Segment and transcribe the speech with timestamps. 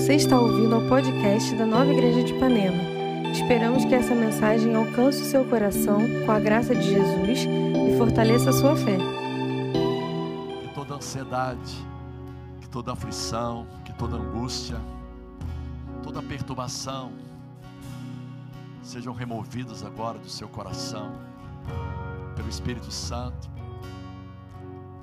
[0.00, 2.82] Você está ouvindo ao podcast da Nova Igreja de Ipanema.
[3.32, 8.48] Esperamos que essa mensagem alcance o seu coração com a graça de Jesus e fortaleça
[8.48, 8.96] a sua fé.
[10.62, 11.76] Que toda ansiedade,
[12.62, 14.80] que toda aflição, que toda angústia,
[16.02, 17.12] toda perturbação
[18.82, 21.12] sejam removidas agora do seu coração,
[22.34, 23.50] pelo Espírito Santo,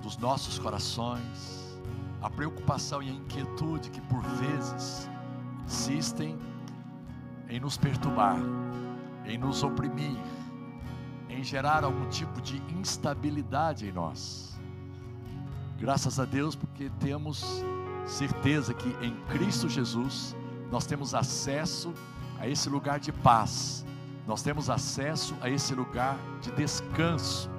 [0.01, 1.66] dos nossos corações
[2.21, 5.09] a preocupação e a inquietude que por vezes
[5.65, 6.37] insistem
[7.49, 8.39] em nos perturbar,
[9.25, 10.17] em nos oprimir,
[11.29, 14.59] em gerar algum tipo de instabilidade em nós.
[15.77, 17.63] Graças a Deus, porque temos
[18.05, 20.35] certeza que em Cristo Jesus
[20.71, 21.93] nós temos acesso
[22.39, 23.85] a esse lugar de paz,
[24.25, 27.49] nós temos acesso a esse lugar de descanso,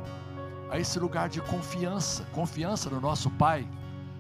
[0.70, 3.66] a esse lugar de confiança, confiança no nosso Pai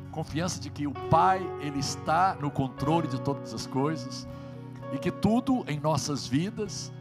[0.08, 4.26] confiança de que o Pai, Ele está no controle de todas as coisas
[4.92, 6.92] e que tudo em nossas vidas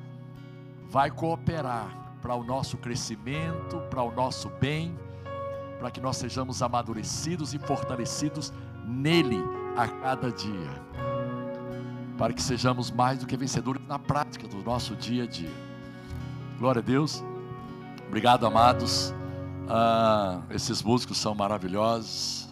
[0.89, 1.88] vai cooperar
[2.22, 4.97] para o nosso crescimento, para o nosso bem,
[5.80, 8.52] para que nós sejamos amadurecidos e fortalecidos
[8.86, 9.44] nele
[9.75, 10.71] a cada dia,
[12.17, 15.53] para que sejamos mais do que vencedores na prática do nosso dia a dia.
[16.58, 17.23] Glória a Deus.
[18.08, 19.14] Obrigado, amados.
[19.69, 22.47] Ah, esses músicos são maravilhosos.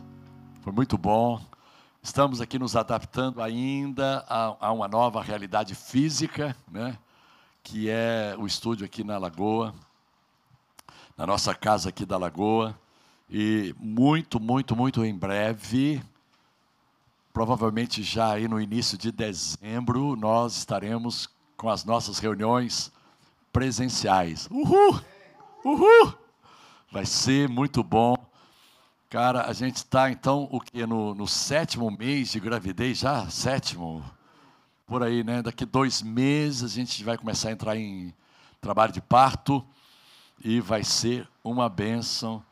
[0.65, 1.39] Foi muito bom.
[2.01, 6.97] Estamos aqui nos adaptando ainda a, a uma nova realidade física, né?
[7.61, 9.75] que é o estúdio aqui na Lagoa,
[11.15, 12.75] na nossa casa aqui da Lagoa.
[13.29, 16.01] E muito, muito, muito em breve,
[17.31, 22.91] provavelmente já aí no início de dezembro, nós estaremos com as nossas reuniões
[23.53, 24.47] presenciais.
[24.49, 24.99] Uhul!
[25.63, 26.17] Uhul!
[26.91, 28.14] Vai ser muito bom.
[29.09, 34.03] Cara, a gente está então o que no, no, sétimo mês de gravidez já sétimo
[34.87, 35.43] por aí, né?
[35.43, 38.13] Daqui dois meses a gente vai começar a entrar em
[38.59, 39.63] trabalho de parto
[40.43, 42.43] e vai ser uma bênção.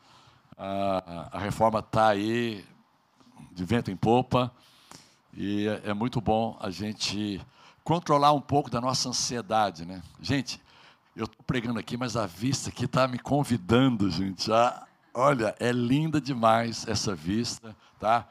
[0.55, 2.63] A, a reforma está aí
[3.51, 4.53] de vento em popa
[5.33, 7.41] e é, é muito bom a gente
[7.83, 10.03] controlar um pouco da nossa ansiedade, né?
[10.21, 10.61] Gente,
[11.15, 15.71] eu estou pregando aqui, mas a vista aqui está me convidando, gente, a Olha, é
[15.71, 18.27] linda demais essa vista, tá?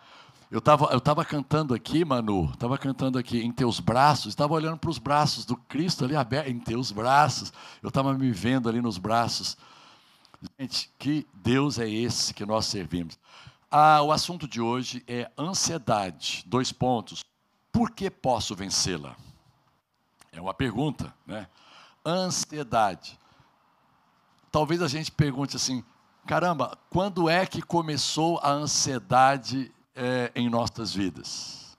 [0.50, 4.76] Eu estava eu tava cantando aqui, Manu, estava cantando aqui, em teus braços, estava olhando
[4.76, 7.52] para os braços do Cristo ali aberto, em teus braços.
[7.80, 9.56] Eu estava me vendo ali nos braços.
[10.58, 13.16] Gente, que Deus é esse que nós servimos?
[13.70, 16.44] Ah, o assunto de hoje é ansiedade.
[16.46, 17.24] Dois pontos.
[17.70, 19.16] Por que posso vencê-la?
[20.32, 21.46] É uma pergunta, né?
[22.04, 23.18] Ansiedade.
[24.50, 25.82] Talvez a gente pergunte assim:
[26.26, 31.76] caramba, quando é que começou a ansiedade é, em nossas vidas?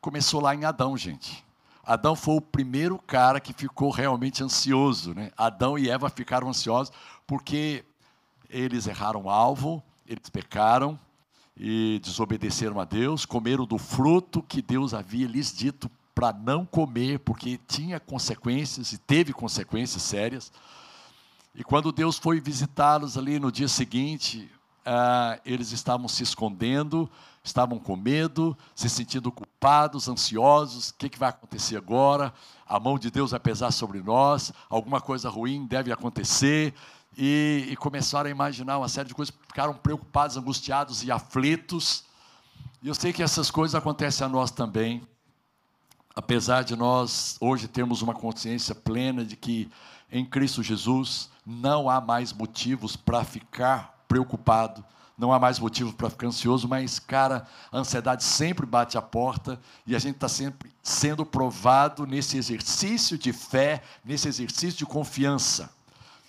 [0.00, 1.44] Começou lá em Adão, gente.
[1.84, 5.14] Adão foi o primeiro cara que ficou realmente ansioso.
[5.14, 5.30] Né?
[5.36, 6.92] Adão e Eva ficaram ansiosos
[7.26, 7.84] porque
[8.48, 10.98] eles erraram o alvo, eles pecaram
[11.56, 17.18] e desobedeceram a Deus, comeram do fruto que Deus havia lhes dito para não comer,
[17.20, 20.52] porque tinha consequências e teve consequências sérias.
[21.54, 24.50] E quando Deus foi visitá-los ali no dia seguinte,
[24.84, 27.08] ah, eles estavam se escondendo,
[27.44, 30.90] estavam com medo, se sentindo culpados, ansiosos.
[30.90, 32.34] O que, que vai acontecer agora?
[32.66, 36.74] A mão de Deus vai pesar sobre nós, alguma coisa ruim deve acontecer.
[37.16, 42.02] E, e começaram a imaginar uma série de coisas, ficaram preocupados, angustiados e aflitos.
[42.82, 45.06] E eu sei que essas coisas acontecem a nós também,
[46.16, 49.70] apesar de nós hoje termos uma consciência plena de que
[50.14, 54.84] em Cristo Jesus não há mais motivos para ficar preocupado,
[55.18, 59.60] não há mais motivo para ficar ansioso, mas, cara, a ansiedade sempre bate a porta
[59.84, 65.68] e a gente está sempre sendo provado nesse exercício de fé, nesse exercício de confiança.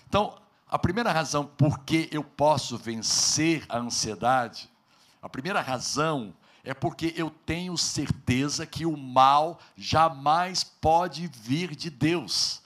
[0.09, 0.33] Então,
[0.67, 4.67] a primeira razão por que eu posso vencer a ansiedade,
[5.21, 11.91] a primeira razão é porque eu tenho certeza que o mal jamais pode vir de
[11.91, 12.64] Deus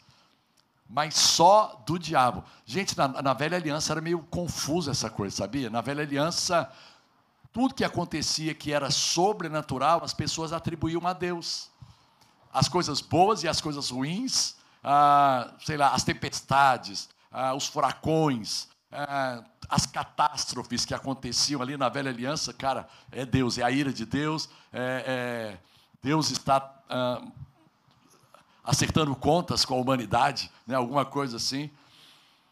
[0.89, 2.43] mas só do diabo.
[2.65, 5.69] Gente, na, na, velha aliança era meio confuso essa coisa, sabia?
[5.69, 6.67] Na velha aliança,
[7.53, 11.69] tudo que acontecia que era sobrenatural, as pessoas atribuíam a Deus.
[12.51, 18.67] As coisas boas e as coisas ruins, ah, sei lá, as tempestades, ah, os furacões,
[18.91, 23.93] ah, as catástrofes que aconteciam ali na velha aliança, cara, é Deus, é a ira
[23.93, 25.57] de Deus, é, é
[26.01, 27.21] Deus está ah,
[28.69, 31.71] acertando contas com a humanidade, né, alguma coisa assim.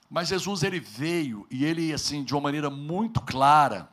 [0.10, 3.88] Mas Jesus ele veio e ele assim de uma maneira muito clara,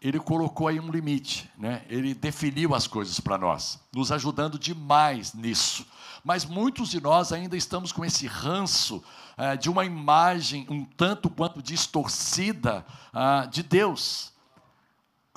[0.00, 1.84] ele colocou aí um limite, né?
[1.90, 5.86] ele definiu as coisas para nós, nos ajudando demais nisso.
[6.24, 9.04] Mas muitos de nós ainda estamos com esse ranço
[9.36, 14.32] eh, de uma imagem um tanto quanto distorcida ah, de Deus.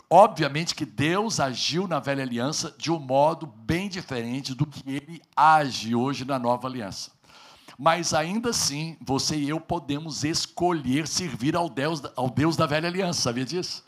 [0.10, 5.22] Obviamente que Deus agiu na velha aliança de um modo bem diferente do que ele
[5.36, 7.12] age hoje na nova aliança.
[7.78, 12.90] Mas ainda assim, você e eu podemos escolher servir ao Deus, ao Deus da velha
[12.90, 13.86] aliança, sabia disso?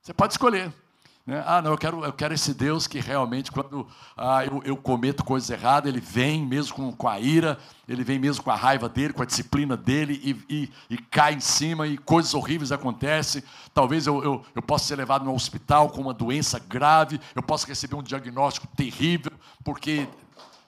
[0.00, 0.72] Você pode escolher.
[1.26, 1.42] Né?
[1.46, 5.24] Ah, não, eu quero, eu quero esse Deus que realmente, quando ah, eu, eu, cometo
[5.24, 8.90] coisas erradas, ele vem mesmo com, com, a ira, ele vem mesmo com a raiva
[8.90, 13.42] dele, com a disciplina dele, e, e, e cai em cima, e coisas horríveis acontecem.
[13.72, 17.66] Talvez eu, eu, eu possa ser levado no hospital com uma doença grave, eu possa
[17.66, 19.32] receber um diagnóstico terrível,
[19.64, 20.06] porque,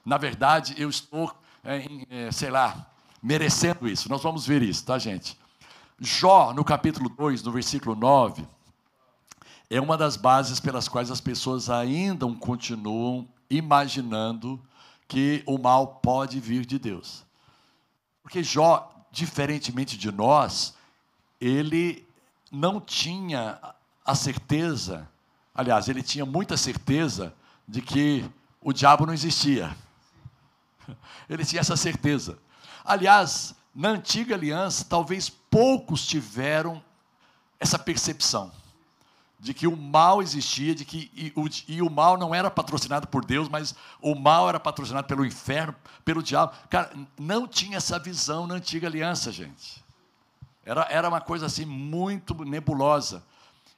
[0.06, 2.86] na verdade, eu estou, é, é, sei lá,
[3.22, 4.08] merecendo isso.
[4.08, 5.38] Nós vamos ver isso, tá, gente?
[6.00, 8.55] Jó, no capítulo 2, no versículo 9
[9.68, 14.60] é uma das bases pelas quais as pessoas ainda continuam imaginando
[15.08, 17.24] que o mal pode vir de Deus.
[18.22, 20.74] Porque Jó, diferentemente de nós,
[21.40, 22.06] ele
[22.50, 23.58] não tinha
[24.04, 25.08] a certeza,
[25.54, 27.34] aliás, ele tinha muita certeza
[27.66, 28.24] de que
[28.60, 29.76] o diabo não existia.
[31.28, 32.38] Ele tinha essa certeza.
[32.84, 36.80] Aliás, na antiga aliança, talvez poucos tiveram
[37.58, 38.52] essa percepção
[39.46, 43.06] de que o mal existia, de que e o, e o, mal não era patrocinado
[43.06, 45.72] por Deus, mas o mal era patrocinado pelo inferno,
[46.04, 46.52] pelo diabo.
[46.68, 49.84] Cara, não tinha essa visão na antiga aliança, gente.
[50.64, 53.22] Era, era uma coisa assim muito nebulosa.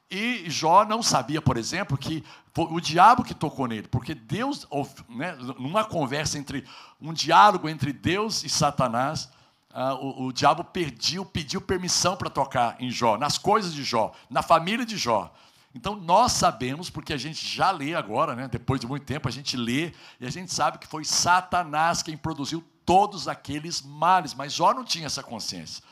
[0.09, 4.67] E Jó não sabia, por exemplo, que foi o diabo que tocou nele, porque Deus,
[5.07, 6.65] né, numa conversa entre
[6.99, 9.29] um diálogo entre Deus e Satanás,
[9.71, 14.11] ah, o, o diabo pediu, pediu permissão para tocar em Jó, nas coisas de Jó,
[14.31, 15.31] na família de Jó.
[15.73, 18.47] Então nós sabemos, porque a gente já lê agora, né?
[18.47, 22.17] depois de muito tempo, a gente lê e a gente sabe que foi Satanás quem
[22.17, 25.83] produziu todos aqueles males, mas Jó não tinha essa consciência.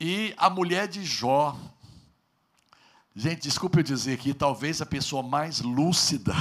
[0.00, 1.54] E a mulher de Jó,
[3.14, 6.34] gente, desculpe eu dizer aqui, talvez a pessoa mais lúcida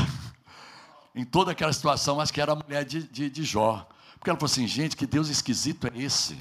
[1.13, 3.87] em toda aquela situação, acho que era a mulher de, de, de Jó.
[4.17, 6.37] Porque ela falou assim: gente, que Deus esquisito é esse?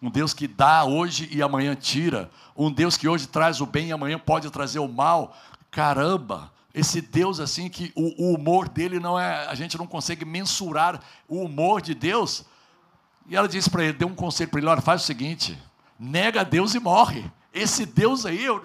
[0.00, 2.30] Um Deus que dá hoje e amanhã tira.
[2.56, 5.36] Um Deus que hoje traz o bem e amanhã pode trazer o mal.
[5.70, 6.52] Caramba!
[6.72, 9.46] Esse Deus assim que o, o humor dele não é.
[9.46, 12.44] A gente não consegue mensurar o humor de Deus.
[13.26, 15.58] E ela disse para ele, deu um conselho para ele: olha, faz o seguinte,
[15.98, 17.28] nega Deus e morre.
[17.52, 18.64] Esse Deus aí, eu,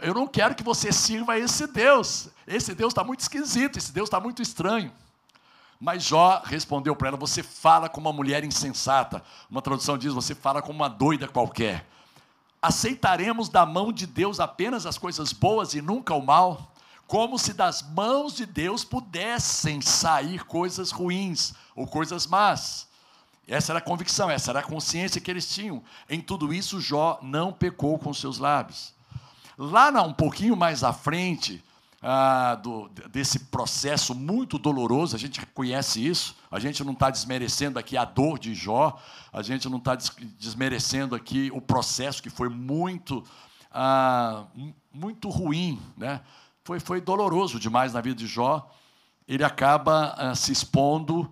[0.00, 2.28] eu não quero que você sirva esse Deus.
[2.46, 4.92] Esse Deus está muito esquisito, esse Deus está muito estranho.
[5.80, 9.22] Mas Jó respondeu para ela: Você fala como uma mulher insensata.
[9.50, 11.86] Uma tradução diz: Você fala como uma doida qualquer.
[12.60, 16.72] Aceitaremos da mão de Deus apenas as coisas boas e nunca o mal?
[17.06, 22.88] Como se das mãos de Deus pudessem sair coisas ruins ou coisas más.
[23.46, 25.82] Essa era a convicção, essa era a consciência que eles tinham.
[26.10, 28.92] Em tudo isso, Jó não pecou com seus lábios.
[29.56, 31.64] Lá um pouquinho mais à frente,
[32.00, 37.78] ah, do, desse processo muito doloroso, a gente conhece isso, a gente não está desmerecendo
[37.78, 39.00] aqui a dor de Jó,
[39.32, 39.96] a gente não está
[40.38, 43.24] desmerecendo aqui o processo que foi muito,
[43.72, 44.46] ah,
[44.92, 46.20] muito ruim, né?
[46.64, 48.70] foi, foi doloroso demais na vida de Jó.
[49.26, 51.28] Ele acaba ah, se expondo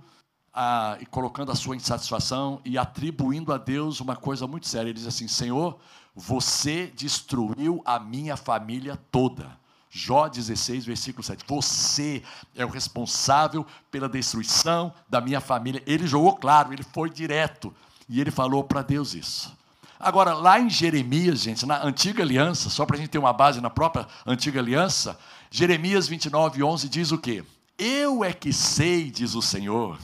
[0.52, 4.88] ah, e colocando a sua insatisfação e atribuindo a Deus uma coisa muito séria.
[4.88, 5.78] Ele diz assim: Senhor,
[6.14, 11.44] você destruiu a minha família toda Jó 16, versículo 7.
[11.46, 12.22] Você
[12.54, 15.82] é o responsável pela destruição da minha família.
[15.86, 17.74] Ele jogou claro, ele foi direto.
[18.08, 19.56] E ele falou para Deus isso.
[19.98, 23.60] Agora, lá em Jeremias, gente, na antiga aliança, só para a gente ter uma base
[23.60, 25.18] na própria antiga aliança,
[25.50, 27.42] Jeremias 29, 11 diz o quê?
[27.78, 29.98] Eu é que sei, diz o Senhor,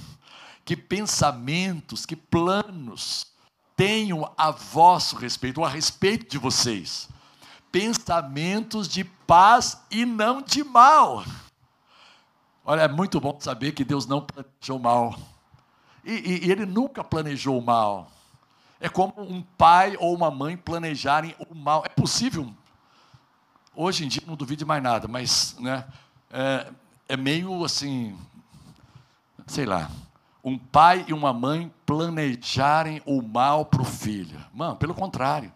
[0.64, 3.26] que pensamentos, que planos
[3.76, 7.08] tenho a vosso respeito, ou a respeito de vocês
[7.72, 11.24] pensamentos de paz e não de mal.
[12.64, 15.18] Olha, é muito bom saber que Deus não planejou mal.
[16.04, 18.10] E, e, e, Ele nunca planejou o mal.
[18.78, 21.82] É como um pai ou uma mãe planejarem o mal.
[21.84, 22.52] É possível.
[23.74, 25.84] Hoje em dia não duvide mais nada, mas né,
[26.30, 26.70] é,
[27.08, 28.16] é meio assim,
[29.46, 29.90] sei lá,
[30.44, 34.38] um pai e uma mãe planejarem o mal para o filho.
[34.52, 35.52] Mano, pelo contrário.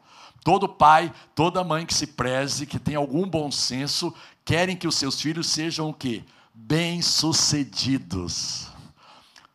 [0.47, 4.95] Todo pai, toda mãe que se preze, que tem algum bom senso, querem que os
[4.95, 6.23] seus filhos sejam o quê?
[6.55, 8.69] Bem-sucedidos.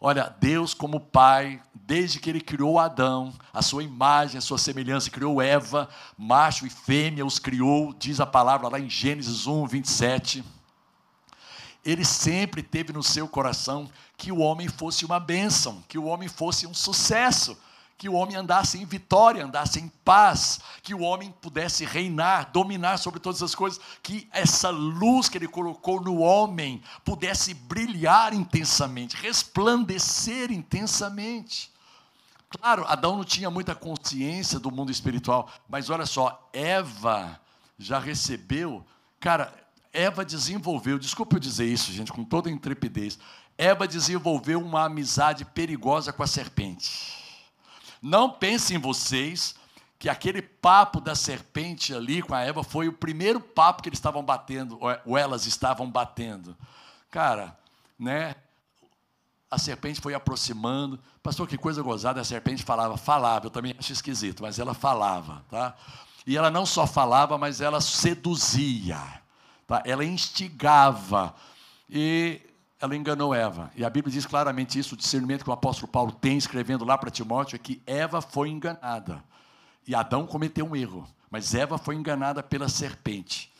[0.01, 5.09] Olha, Deus, como Pai, desde que Ele criou Adão, a sua imagem, a sua semelhança,
[5.09, 10.43] criou Eva, macho e fêmea os criou, diz a palavra lá em Gênesis 1, 27.
[11.85, 16.27] Ele sempre teve no seu coração que o homem fosse uma bênção, que o homem
[16.27, 17.57] fosse um sucesso
[18.01, 22.97] que o homem andasse em vitória, andasse em paz, que o homem pudesse reinar, dominar
[22.97, 29.15] sobre todas as coisas, que essa luz que ele colocou no homem pudesse brilhar intensamente,
[29.15, 31.71] resplandecer intensamente.
[32.49, 37.39] Claro, Adão não tinha muita consciência do mundo espiritual, mas olha só, Eva
[37.77, 38.83] já recebeu,
[39.19, 39.53] cara,
[39.93, 43.19] Eva desenvolveu, desculpa eu dizer isso, gente, com toda intrepidez,
[43.55, 47.20] Eva desenvolveu uma amizade perigosa com a serpente.
[48.01, 49.55] Não pensem vocês
[49.99, 53.99] que aquele papo da serpente ali com a Eva foi o primeiro papo que eles
[53.99, 56.57] estavam batendo, ou elas estavam batendo.
[57.11, 57.55] Cara,
[57.99, 58.35] né?
[59.49, 60.99] A serpente foi aproximando.
[61.21, 65.45] Pastor, que coisa gozada, a serpente falava, falava, eu também acho esquisito, mas ela falava,
[65.51, 65.75] tá?
[66.25, 68.97] E ela não só falava, mas ela seduzia,
[69.67, 69.83] tá?
[69.85, 71.35] Ela instigava.
[71.87, 72.41] E
[72.81, 73.71] ela enganou Eva.
[73.75, 76.97] E a Bíblia diz claramente isso, o discernimento que o apóstolo Paulo tem escrevendo lá
[76.97, 79.23] para Timóteo é que Eva foi enganada.
[79.87, 83.53] E Adão cometeu um erro, mas Eva foi enganada pela serpente.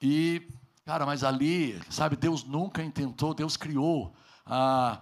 [0.00, 0.48] E,
[0.86, 4.14] cara, mas ali, sabe, Deus nunca intentou, Deus criou
[4.46, 5.00] ah,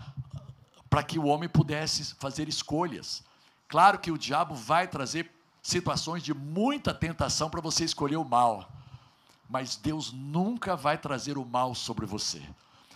[0.89, 3.23] para que o homem pudesse fazer escolhas.
[3.69, 5.31] Claro que o diabo vai trazer
[5.63, 8.71] situações de muita tentação para você escolher o mal,
[9.47, 12.43] mas Deus nunca vai trazer o mal sobre você.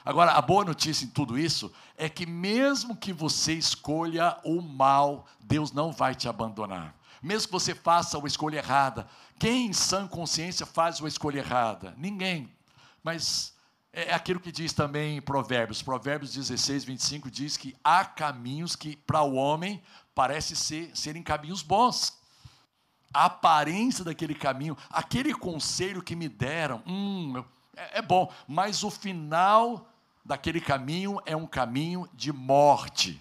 [0.04, 5.26] Agora, a boa notícia em tudo isso é que, mesmo que você escolha o mal,
[5.40, 6.94] Deus não vai te abandonar.
[7.22, 9.06] Mesmo que você faça uma escolha errada,
[9.38, 11.94] quem em sã consciência faz uma escolha errada?
[11.98, 12.50] Ninguém.
[13.02, 13.54] Mas
[13.92, 15.82] é aquilo que diz também em Provérbios.
[15.82, 19.82] Provérbios 16, 25 diz que há caminhos que, para o homem,
[20.14, 22.18] parece ser, serem caminhos bons.
[23.12, 27.44] A aparência daquele caminho, aquele conselho que me deram, hum,
[27.76, 29.89] é, é bom, mas o final
[30.24, 33.20] daquele caminho é um caminho de morte.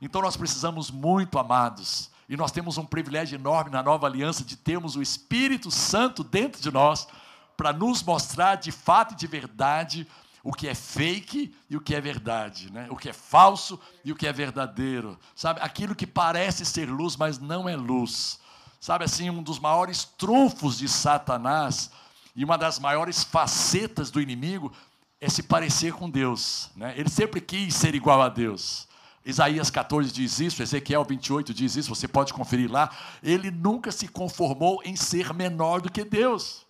[0.00, 4.56] Então nós precisamos muito, amados, e nós temos um privilégio enorme na nova aliança de
[4.56, 7.08] termos o Espírito Santo dentro de nós
[7.56, 10.06] para nos mostrar de fato e de verdade
[10.42, 12.86] o que é fake e o que é verdade, né?
[12.88, 15.60] o que é falso e o que é verdadeiro, sabe?
[15.60, 18.40] Aquilo que parece ser luz, mas não é luz,
[18.80, 19.04] sabe?
[19.04, 21.90] Assim, um dos maiores trunfos de Satanás
[22.34, 24.72] e uma das maiores facetas do inimigo
[25.20, 26.70] é se parecer com Deus.
[26.74, 26.94] Né?
[26.96, 28.88] Ele sempre quis ser igual a Deus.
[29.24, 32.90] Isaías 14 diz isso, Ezequiel 28 diz isso, você pode conferir lá.
[33.22, 36.66] Ele nunca se conformou em ser menor do que Deus.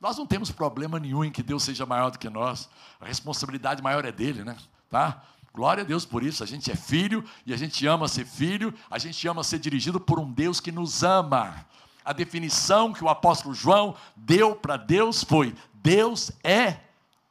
[0.00, 2.68] Nós não temos problema nenhum em que Deus seja maior do que nós.
[3.00, 4.56] A responsabilidade maior é dele, né?
[4.90, 5.22] Tá?
[5.54, 6.42] Glória a Deus por isso.
[6.42, 10.00] A gente é filho e a gente ama ser filho, a gente ama ser dirigido
[10.00, 11.64] por um Deus que nos ama.
[12.04, 16.78] A definição que o apóstolo João deu para Deus foi: Deus é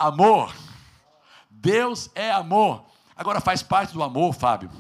[0.08, 0.54] amor.
[1.50, 2.84] Deus é amor.
[3.16, 4.72] Agora faz parte do amor, Fábio,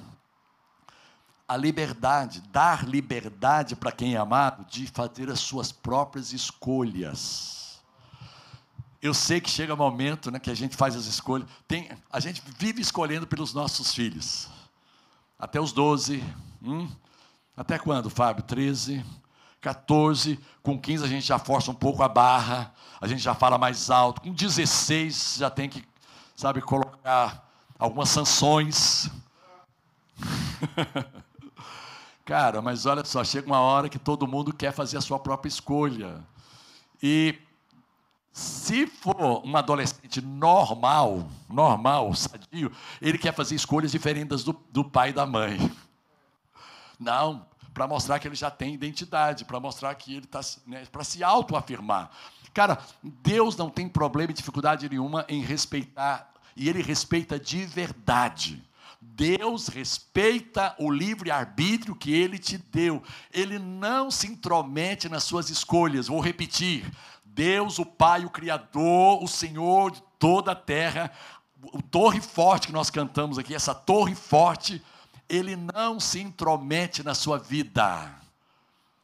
[1.47, 7.81] a liberdade, dar liberdade para quem é amado de fazer as suas próprias escolhas.
[9.01, 12.19] Eu sei que chega um momento né, que a gente faz as escolhas, tem, a
[12.19, 14.47] gente vive escolhendo pelos nossos filhos,
[15.37, 16.23] até os 12,
[16.63, 16.89] hum?
[17.55, 18.43] até quando, Fábio?
[18.43, 19.03] 13,
[19.62, 23.58] 14, com 15 a gente já força um pouco a barra, a gente já fala
[23.58, 25.84] mais alto, com 16 já tem que,
[26.36, 29.10] sabe, colocar algumas sanções.
[32.25, 35.50] Cara, mas olha só, chega uma hora que todo mundo quer fazer a sua própria
[35.50, 36.24] escolha.
[37.01, 37.38] E
[38.32, 45.10] se for um adolescente normal, normal, sadio, ele quer fazer escolhas diferentes do, do pai
[45.10, 45.72] e da mãe.
[47.00, 51.03] Não, para mostrar que ele já tem identidade, para mostrar que ele está, né, para
[51.03, 52.11] se autoafirmar.
[52.53, 58.61] Cara, Deus não tem problema e dificuldade nenhuma em respeitar, e Ele respeita de verdade.
[58.99, 63.01] Deus respeita o livre-arbítrio que Ele te deu.
[63.31, 66.07] Ele não se intromete nas suas escolhas.
[66.07, 66.91] Vou repetir:
[67.23, 71.11] Deus, o Pai, o Criador, o Senhor de toda a terra,
[71.61, 74.83] o torre forte que nós cantamos aqui, essa torre forte
[75.31, 78.13] ele não se intromete na sua vida.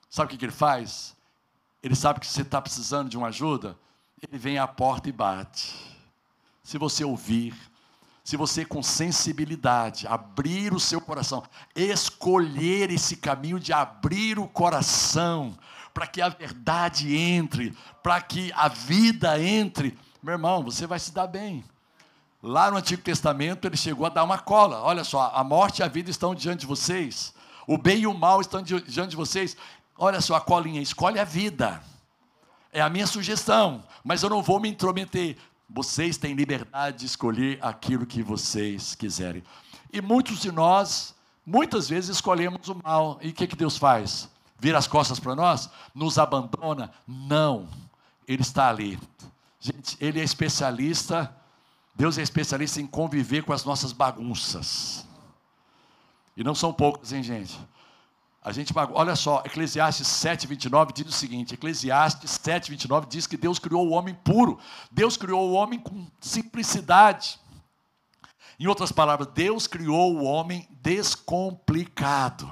[0.09, 1.15] Sabe o que ele faz?
[1.81, 3.77] Ele sabe que você está precisando de uma ajuda,
[4.21, 5.73] ele vem à porta e bate.
[6.61, 7.55] Se você ouvir,
[8.25, 11.41] se você com sensibilidade abrir o seu coração,
[11.73, 15.57] escolher esse caminho de abrir o coração,
[15.93, 21.13] para que a verdade entre, para que a vida entre, meu irmão, você vai se
[21.13, 21.63] dar bem.
[22.47, 24.81] Lá no Antigo Testamento, ele chegou a dar uma cola.
[24.81, 27.33] Olha só, a morte e a vida estão diante de vocês.
[27.67, 29.57] O bem e o mal estão diante de vocês.
[29.97, 31.83] Olha só a colinha, escolhe a vida.
[32.71, 35.35] É a minha sugestão, mas eu não vou me intrometer.
[35.69, 39.43] Vocês têm liberdade de escolher aquilo que vocês quiserem.
[39.91, 41.13] E muitos de nós,
[41.45, 43.19] muitas vezes, escolhemos o mal.
[43.21, 44.29] E o que, que Deus faz?
[44.57, 45.69] Vira as costas para nós?
[45.93, 46.93] Nos abandona?
[47.05, 47.67] Não.
[48.25, 48.97] Ele está ali.
[49.59, 51.35] Gente, ele é especialista
[51.97, 55.03] Deus é especialista em conviver com as nossas bagunças.
[56.35, 57.59] E não são poucas, hein, gente?
[58.39, 63.87] A gente olha só, Eclesiastes 7:29 diz o seguinte: Eclesiastes 7:29 diz que Deus criou
[63.87, 64.59] o homem puro.
[64.91, 67.39] Deus criou o homem com simplicidade.
[68.59, 72.51] Em outras palavras, Deus criou o homem descomplicado.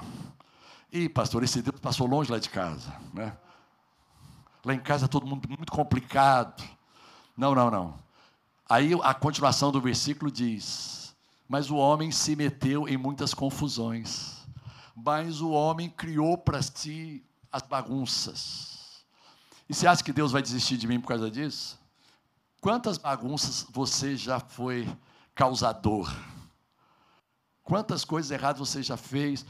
[0.90, 3.36] E pastor, esse Deus passou longe lá de casa, né?
[4.64, 6.64] Lá em casa todo mundo muito complicado.
[7.36, 8.05] Não, não, não.
[8.68, 11.14] Aí a continuação do versículo diz:
[11.48, 14.44] Mas o homem se meteu em muitas confusões,
[14.94, 19.04] mas o homem criou para si as bagunças.
[19.68, 21.78] E você acha que Deus vai desistir de mim por causa disso?
[22.60, 24.88] Quantas bagunças você já foi
[25.34, 26.12] causador?
[27.62, 29.44] Quantas coisas erradas você já fez?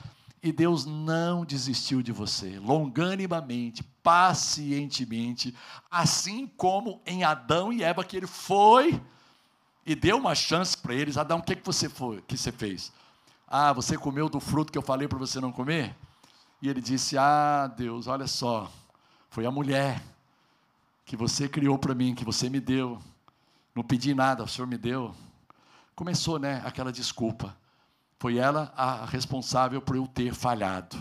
[0.47, 5.53] E Deus não desistiu de você, longanimamente, pacientemente,
[5.91, 9.03] assim como em Adão e Eva, que ele foi
[9.85, 11.17] e deu uma chance para eles.
[11.17, 12.93] Adão, o que, que você foi, que você fez?
[13.49, 15.97] Ah, você comeu do fruto que eu falei para você não comer?
[16.63, 18.71] E ele disse: Ah, Deus, olha só,
[19.29, 20.01] foi a mulher
[21.05, 23.01] que você criou para mim, que você me deu.
[23.75, 25.13] Não pedi nada, o Senhor me deu.
[25.97, 27.57] Começou, né, aquela desculpa.
[28.19, 30.97] Foi ela a responsável por eu ter falhado.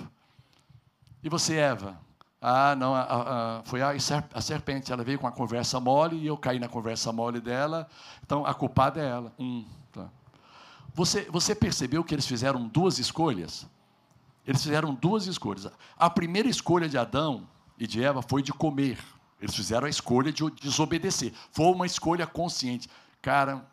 [1.24, 2.00] E você, Eva?
[2.42, 3.02] Ah, não, a,
[3.60, 3.92] a, foi a,
[4.34, 4.92] a, serpente.
[4.92, 7.88] Ela veio com a conversa mole e eu caí na conversa mole dela.
[8.24, 9.34] Então, a culpada é ela.
[9.40, 10.08] Hum, tá.
[10.94, 13.68] você, você percebeu que eles fizeram duas escolhas?
[14.46, 15.68] Eles fizeram duas escolhas.
[15.98, 17.48] A primeira escolha de Adão
[17.80, 19.00] e de Eva foi de comer.
[19.42, 21.34] Eles fizeram a escolha de desobedecer.
[21.52, 22.88] Foi uma escolha consciente.
[23.22, 23.66] Cara,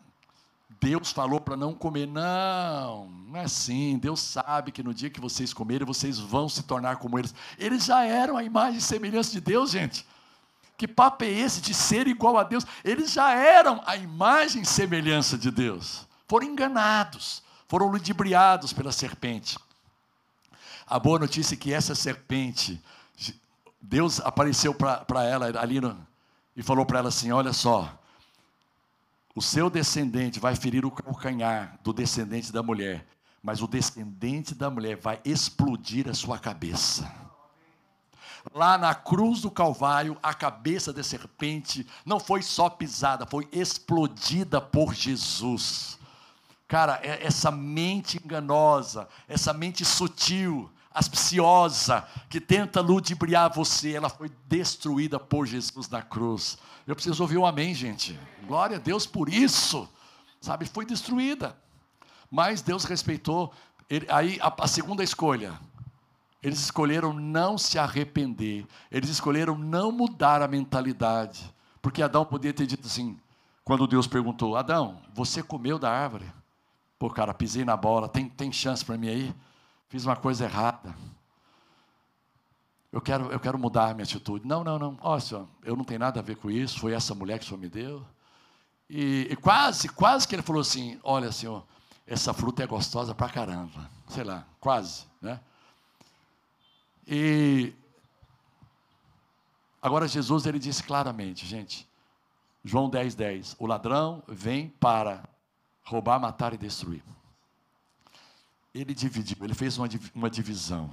[0.82, 2.06] Deus falou para não comer.
[2.08, 3.96] Não, não é assim.
[3.98, 7.32] Deus sabe que no dia que vocês comerem, vocês vão se tornar como eles.
[7.56, 10.04] Eles já eram a imagem e semelhança de Deus, gente.
[10.76, 12.66] Que papo é esse de ser igual a Deus?
[12.84, 16.04] Eles já eram a imagem e semelhança de Deus.
[16.26, 19.56] Foram enganados, foram ludibriados pela serpente.
[20.84, 22.82] A boa notícia é que essa serpente,
[23.80, 25.96] Deus apareceu para ela ali no,
[26.56, 28.01] e falou para ela assim: Olha só,
[29.34, 33.06] o seu descendente vai ferir o calcanhar do descendente da mulher,
[33.42, 37.10] mas o descendente da mulher vai explodir a sua cabeça.
[38.52, 44.60] Lá na cruz do Calvário, a cabeça da serpente não foi só pisada, foi explodida
[44.60, 45.98] por Jesus.
[46.66, 54.30] Cara, é essa mente enganosa, essa mente sutil, aspiciosa, que tenta ludibriar você, ela foi
[54.46, 56.58] destruída por Jesus na cruz.
[56.86, 58.18] Eu preciso ouvir um amém, gente.
[58.46, 59.88] Glória a Deus por isso.
[60.40, 61.56] Sabe, foi destruída.
[62.30, 63.52] Mas Deus respeitou.
[63.88, 65.58] Ele, aí a, a segunda escolha.
[66.42, 68.66] Eles escolheram não se arrepender.
[68.90, 71.54] Eles escolheram não mudar a mentalidade.
[71.80, 73.18] Porque Adão podia ter dito assim,
[73.64, 76.26] quando Deus perguntou: Adão, você comeu da árvore?
[76.98, 79.34] Pô, cara, pisei na bola, tem, tem chance para mim aí?
[79.92, 80.96] Fiz uma coisa errada.
[82.90, 84.48] Eu quero, eu quero mudar minha atitude.
[84.48, 84.98] Não, não, não.
[85.02, 86.80] Olha, senhor, eu não tenho nada a ver com isso.
[86.80, 88.02] Foi essa mulher que o senhor me deu.
[88.88, 91.62] E, e quase, quase que ele falou assim: Olha, senhor,
[92.06, 93.90] essa fruta é gostosa pra caramba.
[94.08, 95.38] Sei lá, quase, né?
[97.06, 97.74] E
[99.82, 101.86] agora Jesus ele disse claramente, gente,
[102.64, 105.22] João 10, 10, o ladrão vem para
[105.84, 107.04] roubar, matar e destruir
[108.74, 110.90] ele dividiu, ele fez uma, uma divisão.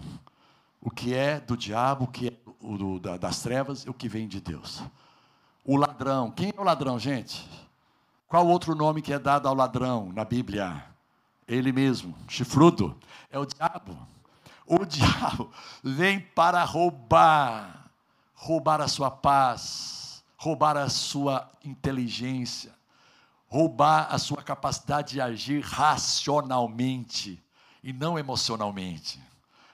[0.82, 4.10] O que é do diabo, o que é do, da, das trevas e o que
[4.10, 4.82] vem de Deus.
[5.64, 7.48] O ladrão, quem é o ladrão, gente?
[8.28, 10.86] Qual outro nome que é dado ao ladrão na Bíblia?
[11.48, 12.98] Ele mesmo, chifrudo,
[13.32, 13.98] é o diabo.
[14.66, 15.52] O diabo
[15.84, 17.92] vem para roubar,
[18.34, 22.74] roubar a sua paz, roubar a sua inteligência,
[23.48, 27.42] roubar a sua capacidade de agir racionalmente
[27.84, 29.20] e não emocionalmente.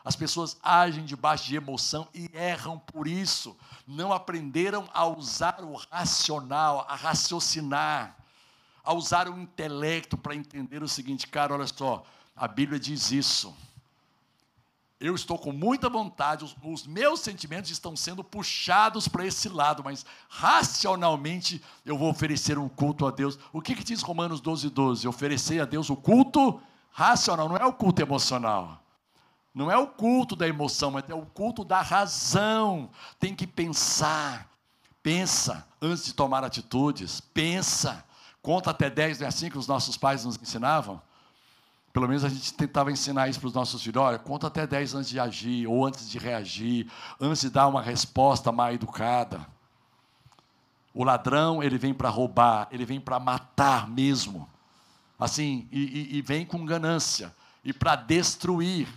[0.05, 3.57] As pessoas agem debaixo de emoção e erram por isso.
[3.87, 8.15] Não aprenderam a usar o racional, a raciocinar,
[8.83, 13.51] a usar o intelecto para entender o seguinte, cara, olha só, a Bíblia diz isso.
[14.99, 19.83] eu estou com muita vontade, os, os meus sentimentos estão sendo puxados para esse lado,
[19.83, 23.39] mas racionalmente eu vou oferecer um culto a Deus.
[23.51, 25.07] O que, que diz Romanos 12, 12?
[25.07, 26.61] Oferecer a Deus o culto
[26.95, 28.81] racional, não é o culto emocional.
[29.53, 32.89] Não é o culto da emoção, mas é o culto da razão.
[33.19, 34.49] Tem que pensar.
[35.03, 37.19] Pensa antes de tomar atitudes.
[37.19, 38.03] Pensa.
[38.41, 41.01] Conta até 10, não é assim que os nossos pais nos ensinavam?
[41.91, 44.01] Pelo menos a gente tentava ensinar isso para os nossos filhos.
[44.01, 47.81] Olha, conta até 10 antes de agir, ou antes de reagir, antes de dar uma
[47.81, 49.45] resposta mal educada.
[50.93, 54.49] O ladrão, ele vem para roubar, ele vem para matar mesmo.
[55.19, 58.88] Assim, e, e, e vem com ganância, e para destruir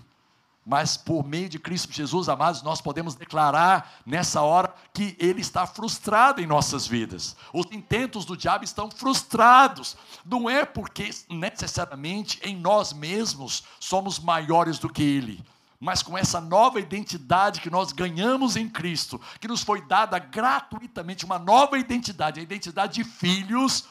[0.68, 5.66] mas por meio de Cristo Jesus, amados, nós podemos declarar nessa hora que Ele está
[5.66, 7.34] frustrado em nossas vidas.
[7.54, 9.96] Os intentos do diabo estão frustrados.
[10.26, 15.42] Não é porque necessariamente em nós mesmos somos maiores do que Ele,
[15.80, 21.24] mas com essa nova identidade que nós ganhamos em Cristo, que nos foi dada gratuitamente,
[21.24, 23.86] uma nova identidade, a identidade de filhos.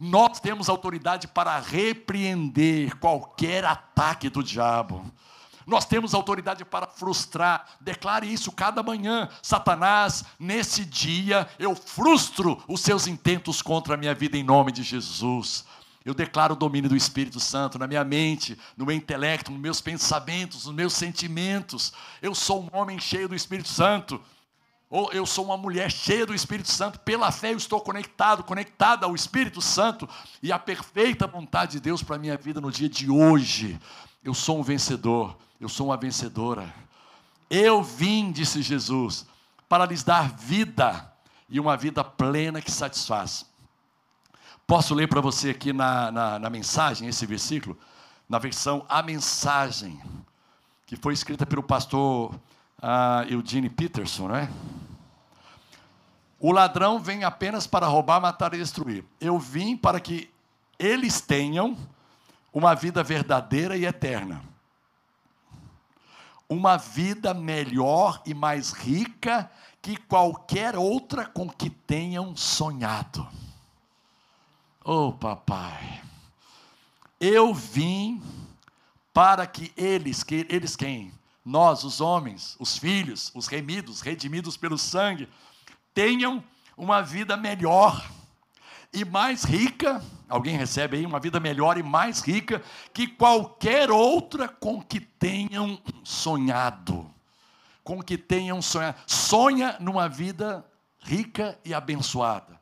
[0.00, 5.04] Nós temos autoridade para repreender qualquer ataque do diabo.
[5.66, 7.66] Nós temos autoridade para frustrar.
[7.78, 9.28] Declare isso cada manhã.
[9.42, 14.82] Satanás, nesse dia, eu frustro os seus intentos contra a minha vida em nome de
[14.82, 15.66] Jesus.
[16.02, 19.80] Eu declaro o domínio do Espírito Santo na minha mente, no meu intelecto, nos meus
[19.82, 21.92] pensamentos, nos meus sentimentos.
[22.22, 24.18] Eu sou um homem cheio do Espírito Santo.
[24.90, 29.06] Ou eu sou uma mulher cheia do Espírito Santo, pela fé eu estou conectado, conectada
[29.06, 30.08] ao Espírito Santo
[30.42, 33.80] e à perfeita vontade de Deus para a minha vida no dia de hoje.
[34.24, 35.36] Eu sou um vencedor.
[35.60, 36.74] Eu sou uma vencedora.
[37.48, 39.26] Eu vim, disse Jesus,
[39.68, 41.12] para lhes dar vida
[41.48, 43.46] e uma vida plena que satisfaz.
[44.66, 47.76] Posso ler para você aqui na, na, na, mensagem esse versículo?
[48.28, 50.00] Na versão A Mensagem,
[50.86, 52.34] que foi escrita pelo pastor
[52.82, 54.50] uh, Eugene Peterson, não é?
[56.38, 59.04] O ladrão vem apenas para roubar, matar e destruir.
[59.20, 60.30] Eu vim para que
[60.78, 61.76] eles tenham
[62.52, 64.42] uma vida verdadeira e eterna
[66.50, 69.48] uma vida melhor e mais rica
[69.80, 73.26] que qualquer outra com que tenham sonhado.
[74.84, 76.02] Oh, papai,
[77.20, 78.20] eu vim
[79.14, 81.12] para que eles, que eles quem?
[81.50, 85.28] Nós, os homens, os filhos, os remidos, redimidos pelo sangue,
[85.92, 86.44] tenham
[86.76, 88.08] uma vida melhor
[88.92, 92.62] e mais rica, alguém recebe aí uma vida melhor e mais rica
[92.94, 97.12] que qualquer outra com que tenham sonhado.
[97.82, 98.98] Com que tenham sonhado.
[99.04, 100.64] Sonha numa vida
[101.00, 102.60] rica e abençoada.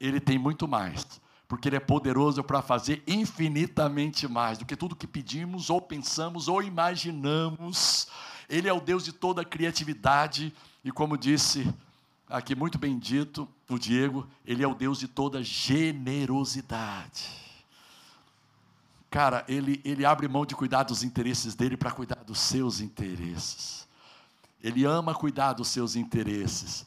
[0.00, 1.20] Ele tem muito mais,
[1.54, 6.48] porque ele é poderoso para fazer infinitamente mais do que tudo que pedimos ou pensamos
[6.48, 8.08] ou imaginamos.
[8.48, 10.52] Ele é o Deus de toda criatividade
[10.84, 11.72] e como disse
[12.28, 17.30] aqui muito bem dito, o Diego, ele é o Deus de toda generosidade.
[19.08, 23.86] Cara, ele, ele abre mão de cuidar dos interesses dele para cuidar dos seus interesses.
[24.60, 26.84] Ele ama cuidar dos seus interesses,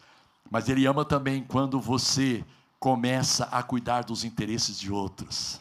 [0.51, 2.43] mas ele ama também quando você
[2.79, 5.59] começa a cuidar dos interesses de outros.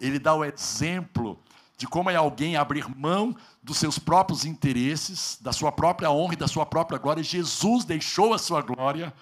[0.00, 1.38] Ele dá o exemplo
[1.76, 6.36] de como é alguém abrir mão dos seus próprios interesses, da sua própria honra e
[6.36, 7.22] da sua própria glória.
[7.22, 9.12] Jesus deixou a sua glória,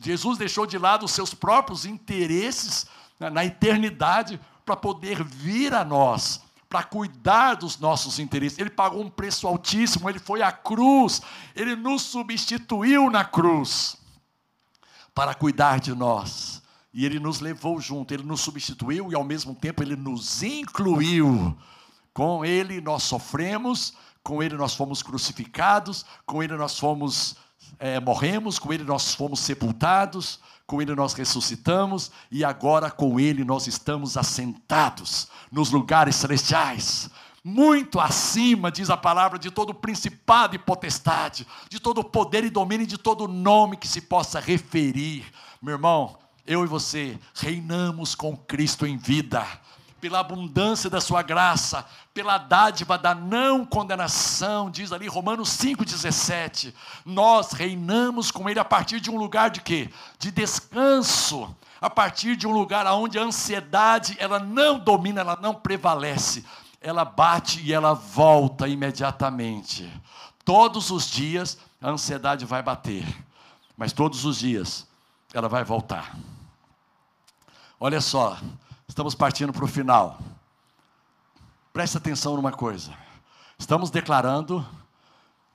[0.00, 2.86] Jesus deixou de lado os seus próprios interesses
[3.18, 8.58] na, eternidade para poder vir a nós, para cuidar dos nossos interesses.
[8.58, 11.22] Ele pagou um preço altíssimo, ele foi à cruz,
[11.54, 13.96] ele nos substituiu na cruz
[15.16, 16.62] para cuidar de nós.
[16.92, 21.56] E ele nos levou junto, ele nos substituiu e ao mesmo tempo ele nos incluiu.
[22.12, 27.36] Com ele nós sofremos, com ele nós fomos crucificados, com ele nós fomos
[27.78, 33.42] é, morremos, com ele nós fomos sepultados, com ele nós ressuscitamos e agora com ele
[33.42, 37.08] nós estamos assentados nos lugares celestiais.
[37.48, 42.88] Muito acima, diz a palavra, de todo principado e potestade, de todo poder e domínio,
[42.88, 45.24] de todo nome que se possa referir.
[45.62, 49.46] Meu irmão, eu e você reinamos com Cristo em vida,
[50.00, 56.74] pela abundância da sua graça, pela dádiva da não condenação, diz ali Romanos 5,17.
[57.04, 59.88] Nós reinamos com Ele a partir de um lugar de quê?
[60.18, 65.54] De descanso, a partir de um lugar onde a ansiedade ela não domina, ela não
[65.54, 66.44] prevalece,
[66.86, 69.92] ela bate e ela volta imediatamente.
[70.44, 73.04] Todos os dias a ansiedade vai bater,
[73.76, 74.86] mas todos os dias
[75.34, 76.16] ela vai voltar.
[77.80, 78.38] Olha só,
[78.86, 80.20] estamos partindo para o final.
[81.72, 82.94] Preste atenção numa coisa.
[83.58, 84.64] Estamos declarando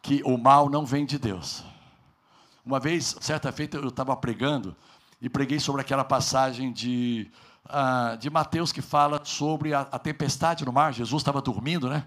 [0.01, 1.63] que o mal não vem de Deus.
[2.65, 4.75] Uma vez, certa feita, eu estava pregando
[5.21, 7.31] e preguei sobre aquela passagem de,
[7.71, 10.93] uh, de Mateus que fala sobre a, a tempestade no mar.
[10.93, 12.05] Jesus estava dormindo, né?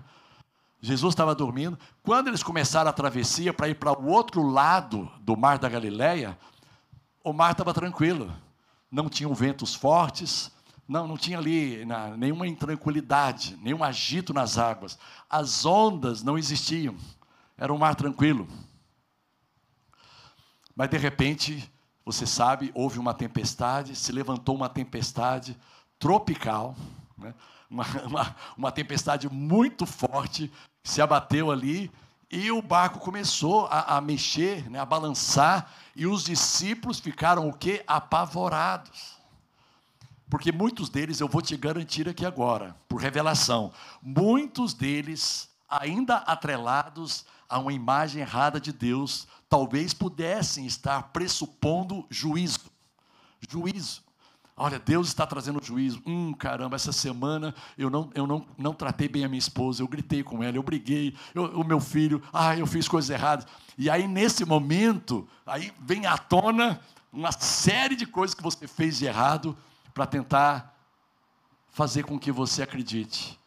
[0.80, 1.78] Jesus estava dormindo.
[2.02, 6.38] Quando eles começaram a travessia para ir para o outro lado do mar da Galileia,
[7.24, 8.30] o mar estava tranquilo.
[8.90, 10.52] Não tinham ventos fortes,
[10.86, 11.86] não, não tinha ali
[12.18, 14.98] nenhuma intranquilidade, nenhum agito nas águas.
[15.28, 16.94] As ondas não existiam.
[17.56, 18.46] Era um mar tranquilo.
[20.76, 21.72] Mas de repente,
[22.04, 25.56] você sabe, houve uma tempestade, se levantou uma tempestade
[25.98, 26.76] tropical,
[27.16, 27.34] né?
[27.70, 31.90] uma, uma, uma tempestade muito forte, se abateu ali,
[32.30, 34.78] e o barco começou a, a mexer, né?
[34.78, 37.82] a balançar, e os discípulos ficaram o quê?
[37.86, 39.14] Apavorados.
[40.28, 47.24] Porque muitos deles, eu vou te garantir aqui agora, por revelação, muitos deles, ainda atrelados
[47.48, 52.70] a uma imagem errada de Deus, talvez pudessem estar pressupondo juízo.
[53.48, 54.02] Juízo.
[54.56, 56.00] Olha, Deus está trazendo juízo.
[56.06, 59.88] Hum, caramba, essa semana eu não, eu não, não tratei bem a minha esposa, eu
[59.88, 63.46] gritei com ela, eu briguei, eu, o meu filho, ah, eu fiz coisas erradas.
[63.76, 66.80] E aí, nesse momento, aí vem à tona
[67.12, 69.56] uma série de coisas que você fez de errado
[69.92, 70.74] para tentar
[71.70, 73.38] fazer com que você acredite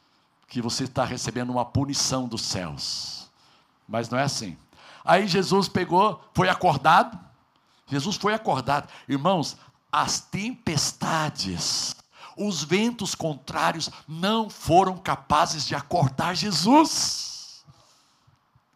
[0.47, 3.29] que você está recebendo uma punição dos céus.
[3.87, 4.57] Mas não é assim.
[5.03, 7.17] Aí Jesus pegou, foi acordado.
[7.85, 8.89] Jesus foi acordado.
[9.07, 9.57] Irmãos,
[9.91, 11.95] as tempestades,
[12.37, 17.65] os ventos contrários não foram capazes de acordar Jesus.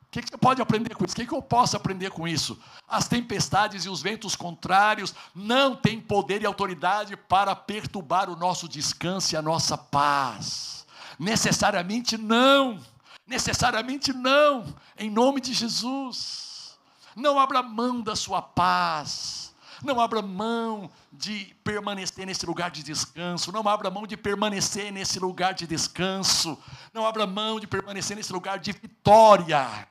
[0.03, 1.13] O que, que, você pode aprender com isso?
[1.13, 2.60] O que, que eu posso aprender com isso?
[2.86, 8.67] As tempestades e os ventos contrários não têm poder e autoridade para perturbar o nosso
[8.67, 10.80] descanso e a nossa paz.
[11.21, 12.79] Necessariamente não
[13.31, 14.65] necessariamente não,
[14.97, 16.77] em nome de Jesus.
[17.15, 19.55] Não abra mão da sua paz.
[19.84, 23.51] Não abra mão de permanecer nesse lugar de descanso.
[23.51, 26.57] Não abra mão de permanecer nesse lugar de descanso.
[26.93, 29.88] Não abra mão de permanecer nesse lugar de vitória.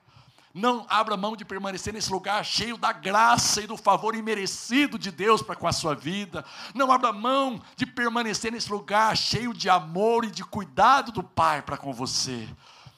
[0.53, 5.13] Não abra mão de permanecer nesse lugar cheio da graça e do favor imerecido de
[5.13, 6.45] Deus para com a sua vida.
[6.75, 11.63] Não abra mão de permanecer nesse lugar cheio de amor e de cuidado do Pai
[11.63, 12.49] para com você.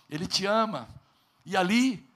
[0.08, 0.88] Ele te ama.
[1.44, 2.08] E ali,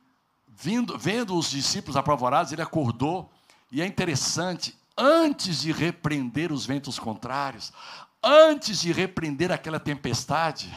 [0.49, 3.31] vindo, vendo os discípulos apavorados, ele acordou.
[3.71, 7.75] E é interessante, antes de repreender os ventos contrários,
[8.23, 10.73] antes de repreender aquela tempestade,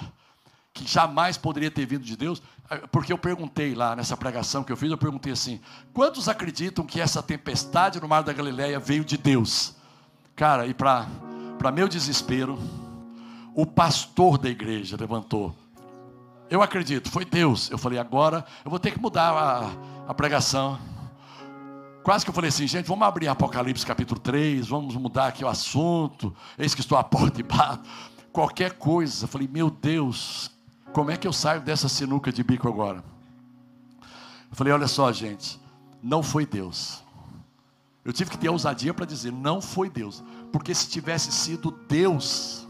[0.73, 2.41] que jamais poderia ter vindo de Deus,
[2.91, 5.59] porque eu perguntei lá nessa pregação que eu fiz, eu perguntei assim:
[5.93, 9.75] quantos acreditam que essa tempestade no mar da Galileia veio de Deus?
[10.35, 11.07] Cara, e para
[11.73, 12.57] meu desespero,
[13.53, 15.55] o pastor da igreja levantou
[16.49, 17.69] eu acredito, foi Deus.
[17.69, 20.79] Eu falei, agora eu vou ter que mudar a, a pregação.
[22.03, 25.47] Quase que eu falei assim, gente, vamos abrir Apocalipse capítulo 3, vamos mudar aqui o
[25.47, 26.35] assunto.
[26.57, 27.87] Eis que estou à porta e bato.
[28.31, 29.25] Qualquer coisa.
[29.25, 30.49] Eu falei, meu Deus,
[30.93, 33.03] como é que eu saio dessa sinuca de bico agora?
[34.01, 35.59] Eu falei, olha só, gente,
[36.01, 37.03] não foi Deus.
[38.03, 40.23] Eu tive que ter ousadia para dizer, não foi Deus.
[40.51, 42.67] Porque se tivesse sido Deus,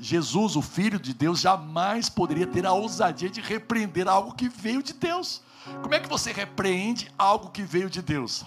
[0.00, 4.82] Jesus, o Filho de Deus, jamais poderia ter a ousadia de repreender algo que veio
[4.82, 5.42] de Deus.
[5.82, 8.44] Como é que você repreende algo que veio de Deus?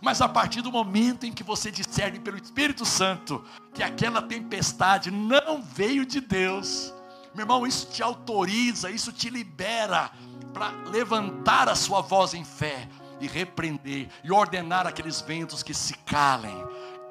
[0.00, 5.10] Mas a partir do momento em que você discerne pelo Espírito Santo que aquela tempestade
[5.10, 6.92] não veio de Deus,
[7.34, 10.10] meu irmão, isso te autoriza, isso te libera
[10.52, 12.88] para levantar a sua voz em fé
[13.20, 16.54] e repreender e ordenar aqueles ventos que se calem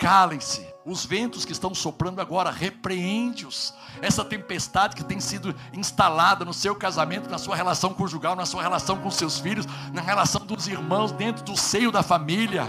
[0.01, 0.65] calem-se.
[0.83, 3.71] Os ventos que estão soprando agora, repreende-os.
[4.01, 8.63] Essa tempestade que tem sido instalada no seu casamento, na sua relação conjugal, na sua
[8.63, 12.65] relação com seus filhos, na relação dos irmãos, dentro do seio da família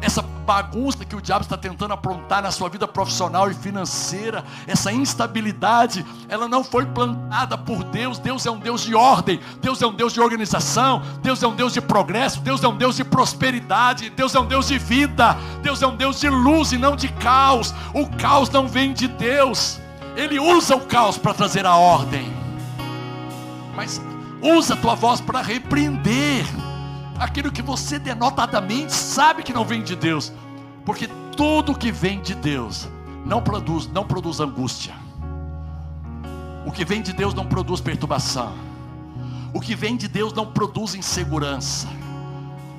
[0.00, 4.92] essa bagunça que o diabo está tentando aprontar na sua vida profissional e financeira, essa
[4.92, 8.18] instabilidade, ela não foi plantada por Deus.
[8.18, 11.56] Deus é um Deus de ordem, Deus é um Deus de organização, Deus é um
[11.56, 15.36] Deus de progresso, Deus é um Deus de prosperidade, Deus é um Deus de vida,
[15.62, 17.74] Deus é um Deus de luz e não de caos.
[17.92, 19.80] O caos não vem de Deus,
[20.16, 22.32] Ele usa o caos para trazer a ordem,
[23.74, 24.00] mas
[24.40, 26.25] usa a tua voz para repreender
[27.18, 30.32] aquilo que você denotadamente sabe que não vem de Deus,
[30.84, 32.88] porque tudo que vem de Deus
[33.24, 34.94] não produz, não produz angústia.
[36.64, 38.52] O que vem de Deus não produz perturbação.
[39.54, 41.88] O que vem de Deus não produz insegurança.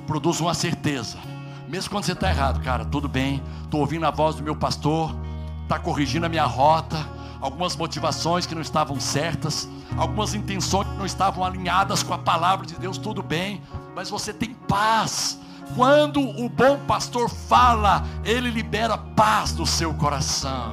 [0.06, 1.18] Produz uma certeza.
[1.66, 3.42] Mesmo quando você está errado, cara, tudo bem.
[3.64, 5.14] Estou ouvindo a voz do meu pastor,
[5.62, 6.96] está corrigindo a minha rota,
[7.40, 12.66] algumas motivações que não estavam certas, algumas intenções que não estavam alinhadas com a palavra
[12.66, 13.62] de Deus, tudo bem
[13.98, 15.40] mas você tem paz.
[15.74, 20.72] Quando o bom pastor fala, ele libera paz no seu coração,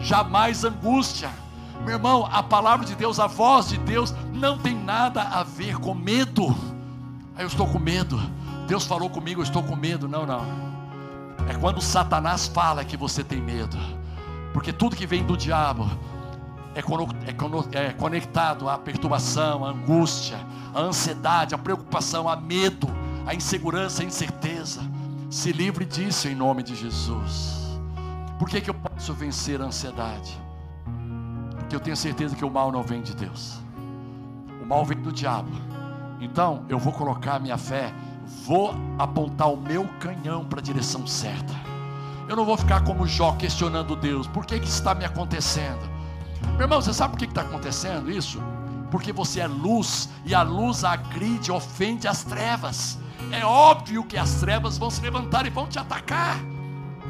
[0.00, 1.30] jamais angústia.
[1.84, 5.78] Meu irmão, a palavra de Deus, a voz de Deus, não tem nada a ver
[5.78, 6.48] com medo.
[7.36, 8.20] Aí eu estou com medo.
[8.66, 10.08] Deus falou comigo, eu estou com medo.
[10.08, 10.44] Não, não.
[11.48, 13.78] É quando Satanás fala que você tem medo.
[14.52, 15.88] Porque tudo que vem do diabo
[16.74, 20.38] é, é, é conectado à perturbação, à angústia,
[20.74, 22.88] à ansiedade, à preocupação, a medo,
[23.26, 24.80] à insegurança, à incerteza.
[25.28, 27.78] Se livre disso em nome de Jesus.
[28.38, 30.40] Por que, que eu posso vencer a ansiedade?
[31.56, 33.60] Porque eu tenho certeza que o mal não vem de Deus,
[34.62, 35.50] o mal vem do diabo.
[36.20, 37.92] Então eu vou colocar minha fé,
[38.46, 41.54] vou apontar o meu canhão para a direção certa.
[42.28, 45.99] Eu não vou ficar como Jó questionando Deus: por que, que está me acontecendo?
[46.52, 48.42] Meu irmão, você sabe por que está acontecendo isso?
[48.90, 52.98] Porque você é luz e a luz agride, ofende as trevas.
[53.30, 56.38] É óbvio que as trevas vão se levantar e vão te atacar,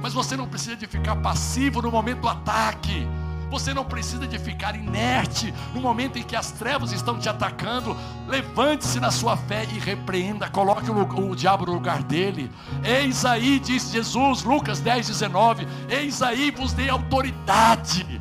[0.02, 3.06] mas você não precisa de ficar passivo no momento do ataque.
[3.50, 7.96] Você não precisa de ficar inerte no momento em que as trevas estão te atacando.
[8.28, 10.48] Levante-se na sua fé e repreenda.
[10.48, 12.48] Coloque o, o, diabo no lugar dele.
[12.84, 18.19] Eis aí, diz Jesus, Lucas 10, 19: Eis aí vos dei autoridade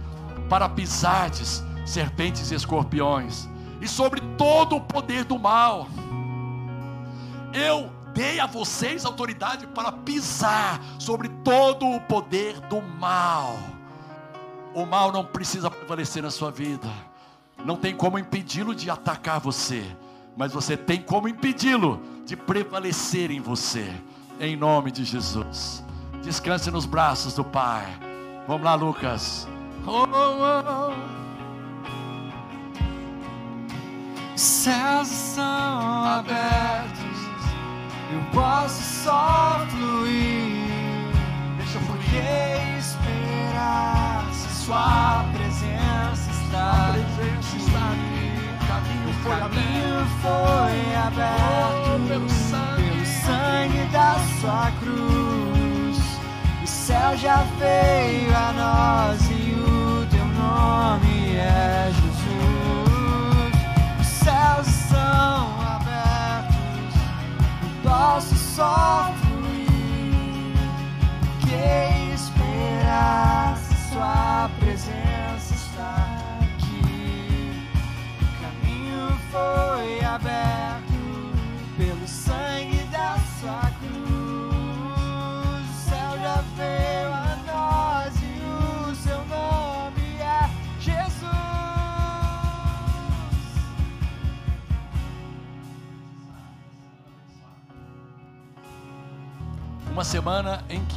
[0.49, 3.47] para pisardes serpentes e escorpiões,
[3.81, 5.88] e sobre todo o poder do mal.
[7.53, 13.55] Eu dei a vocês autoridade para pisar sobre todo o poder do mal.
[14.73, 16.88] O mal não precisa prevalecer na sua vida,
[17.65, 19.83] não tem como impedi-lo de atacar você,
[20.38, 23.91] mas você tem como impedi-lo de prevalecer em você,
[24.39, 25.83] em nome de Jesus.
[26.21, 27.85] Descanse nos braços do Pai.
[28.47, 29.47] Vamos lá, Lucas.
[29.88, 30.94] Oh, oh.
[34.36, 37.20] Céus são abertos,
[38.12, 41.12] eu posso só fluir.
[41.58, 42.00] Deixa eu fluir.
[42.78, 48.30] Esperar se Sua presença está, a presença está aqui.
[48.56, 55.98] O caminho foi caminho aberto, foi aberto oh, pelo sangue, pelo sangue da Sua cruz.
[56.63, 58.54] O céu já veio a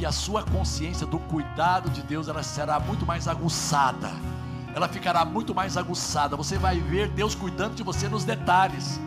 [0.05, 4.11] a sua consciência do cuidado de Deus ela será muito mais aguçada.
[4.75, 6.35] Ela ficará muito mais aguçada.
[6.35, 8.99] Você vai ver Deus cuidando de você nos detalhes.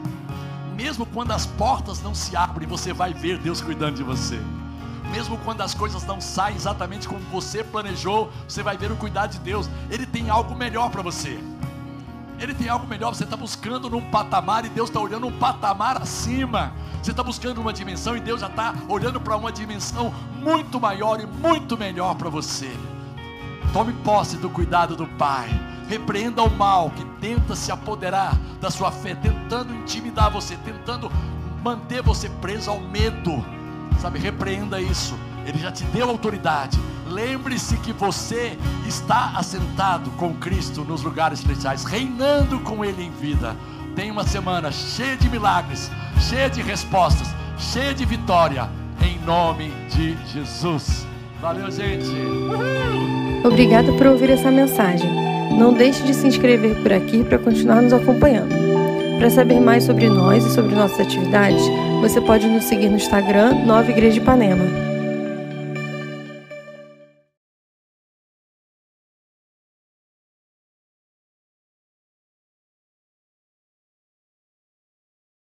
[0.74, 4.40] Mesmo quando as portas não se abrem, você vai ver Deus cuidando de você.
[5.10, 9.32] Mesmo quando as coisas não saem exatamente como você planejou, você vai ver o cuidado
[9.32, 9.68] de Deus.
[9.90, 11.38] Ele tem algo melhor para você.
[12.38, 13.14] Ele tem algo melhor.
[13.14, 16.72] Você está buscando num patamar e Deus está olhando um patamar acima.
[17.02, 21.20] Você está buscando uma dimensão e Deus já está olhando para uma dimensão muito maior
[21.20, 22.70] e muito melhor para você.
[23.72, 25.48] Tome posse do cuidado do Pai.
[25.88, 31.10] Repreenda o mal que tenta se apoderar da sua fé, tentando intimidar você, tentando
[31.62, 33.44] manter você preso ao medo.
[34.00, 35.16] Sabe, repreenda isso.
[35.46, 36.78] Ele já te deu autoridade.
[37.08, 43.56] Lembre-se que você está assentado com Cristo nos lugares celestiais, reinando com Ele em vida.
[43.94, 45.90] Tem uma semana cheia de milagres,
[46.28, 48.68] cheia de respostas, cheia de vitória,
[49.00, 51.06] em nome de Jesus.
[51.40, 52.08] Valeu, gente.
[52.08, 53.46] Uhul.
[53.46, 55.08] Obrigado por ouvir essa mensagem.
[55.56, 58.54] Não deixe de se inscrever por aqui para continuar nos acompanhando.
[59.18, 61.62] Para saber mais sobre nós e sobre nossas atividades,
[62.00, 64.85] você pode nos seguir no Instagram Nova Igreja de Ipanema.